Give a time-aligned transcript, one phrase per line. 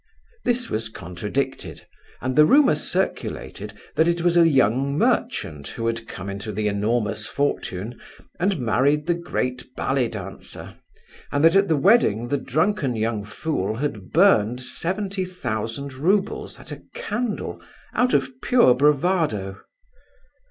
[0.43, 1.85] This was contradicted,
[2.21, 6.67] and the rumour circulated that it was a young merchant who had come into the
[6.67, 8.01] enormous fortune
[8.39, 10.73] and married the great ballet dancer,
[11.31, 16.71] and that at the wedding the drunken young fool had burned seventy thousand roubles at
[16.71, 17.61] a candle
[17.93, 19.61] out of pure bravado.